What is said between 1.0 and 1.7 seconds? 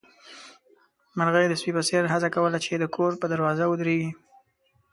مرغۍ د